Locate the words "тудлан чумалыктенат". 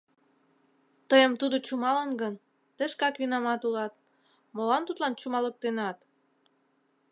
4.85-5.97